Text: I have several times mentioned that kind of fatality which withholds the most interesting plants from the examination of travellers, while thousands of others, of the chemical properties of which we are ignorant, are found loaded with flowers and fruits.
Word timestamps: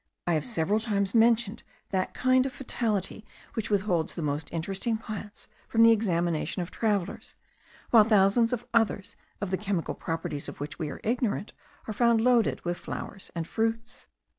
I 0.25 0.33
have 0.33 0.47
several 0.47 0.79
times 0.79 1.13
mentioned 1.13 1.61
that 1.91 2.15
kind 2.15 2.47
of 2.47 2.51
fatality 2.51 3.23
which 3.53 3.69
withholds 3.69 4.15
the 4.15 4.23
most 4.23 4.51
interesting 4.51 4.97
plants 4.97 5.47
from 5.67 5.83
the 5.83 5.91
examination 5.91 6.63
of 6.63 6.71
travellers, 6.71 7.35
while 7.91 8.03
thousands 8.03 8.51
of 8.51 8.65
others, 8.73 9.15
of 9.41 9.51
the 9.51 9.57
chemical 9.57 9.93
properties 9.93 10.49
of 10.49 10.59
which 10.59 10.79
we 10.79 10.89
are 10.89 11.01
ignorant, 11.03 11.53
are 11.85 11.93
found 11.93 12.19
loaded 12.19 12.65
with 12.65 12.79
flowers 12.79 13.29
and 13.35 13.47
fruits. 13.47 14.07